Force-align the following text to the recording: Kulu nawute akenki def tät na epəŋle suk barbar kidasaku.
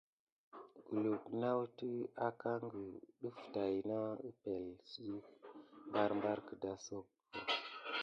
Kulu 0.85 1.13
nawute 1.39 1.89
akenki 2.27 2.85
def 3.21 3.37
tät 3.53 3.73
na 3.89 3.99
epəŋle 4.29 4.73
suk 4.91 5.25
barbar 5.91 6.39
kidasaku. 6.47 7.11